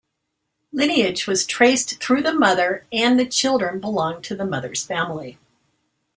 Lineage 0.71 1.27
was 1.27 1.45
traced 1.45 2.01
through 2.01 2.23
the 2.23 2.33
mother, 2.33 2.87
and 2.91 3.19
the 3.19 3.25
children 3.27 3.79
belonged 3.79 4.23
to 4.23 4.35
the 4.35 4.45
mother's 4.47 4.83
family. 4.83 5.37